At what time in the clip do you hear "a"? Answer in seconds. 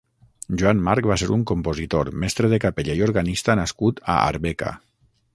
4.15-4.17